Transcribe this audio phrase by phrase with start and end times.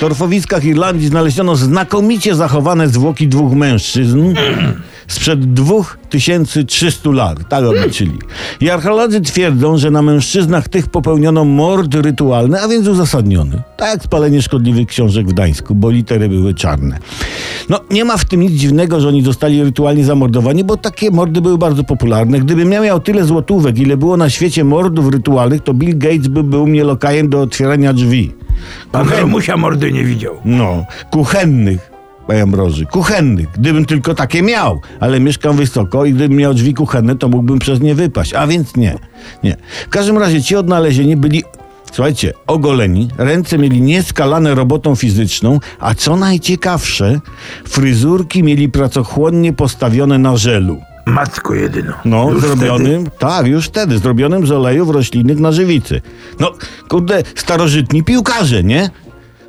[0.00, 4.34] torfowiskach Irlandii znaleziono znakomicie zachowane zwłoki dwóch mężczyzn
[5.08, 7.48] sprzed 2300 lat.
[7.48, 8.18] Tak obliczyli.
[8.60, 13.62] I archeolodzy twierdzą, że na mężczyznach tych popełniono mord rytualny, a więc uzasadniony.
[13.76, 16.98] Tak jak spalenie szkodliwych książek w Gdańsku, bo litery były czarne.
[17.68, 21.40] No, nie ma w tym nic dziwnego, że oni zostali rytualnie zamordowani, bo takie mordy
[21.40, 22.40] były bardzo popularne.
[22.40, 26.42] Gdybym ja miał tyle złotówek, ile było na świecie mordów rytualnych, to Bill Gates by
[26.42, 28.39] był mnie lokajem do otwierania drzwi.
[28.92, 30.36] Pan Romusia mordy nie widział.
[30.44, 31.90] No, kuchennych,
[32.26, 37.16] panie Ambroży, kuchennych, gdybym tylko takie miał, ale mieszkam wysoko i gdybym miał drzwi kuchenne,
[37.16, 38.94] to mógłbym przez nie wypaść, a więc nie,
[39.44, 39.56] nie.
[39.86, 41.42] W każdym razie ci odnalezieni byli,
[41.92, 47.20] słuchajcie, ogoleni, ręce mieli nieskalane robotą fizyczną, a co najciekawsze,
[47.68, 50.89] fryzurki mieli pracochłonnie postawione na żelu.
[51.10, 51.92] Matko jedyno.
[52.04, 56.02] No, Już zrobionym, tak, już wtedy, zrobionym z olejów roślinnych na żywicy.
[56.40, 56.52] No,
[56.88, 58.90] kurde, starożytni piłkarze, nie?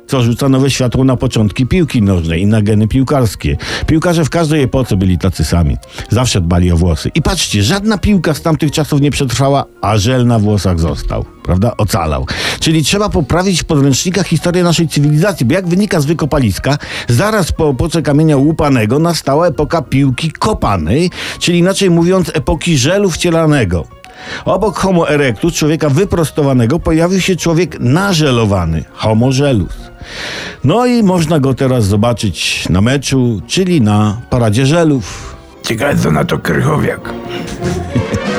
[0.06, 3.56] Co rzuca nowe światło na początki piłki nożnej i na geny piłkarskie.
[3.86, 5.76] Piłkarze w każdej epoce byli tacy sami.
[6.10, 7.10] Zawsze dbali o włosy.
[7.14, 11.24] I patrzcie, żadna piłka z tamtych czasów nie przetrwała, a żel na włosach został.
[11.44, 11.76] Prawda?
[11.76, 12.26] Ocalał.
[12.60, 17.70] Czyli trzeba poprawić w podręcznikach historię naszej cywilizacji, bo jak wynika z wykopaliska, zaraz po
[17.70, 24.01] epoce kamienia łupanego nastała epoka piłki kopanej, czyli inaczej mówiąc epoki żelu wcielanego.
[24.44, 29.76] Obok Homo erectus, człowieka wyprostowanego, pojawił się człowiek nażelowany, Homo gelus.
[30.64, 35.36] No i można go teraz zobaczyć na meczu, czyli na paradzie żelów.
[35.62, 37.00] Ciekawe co na to Krychowiak.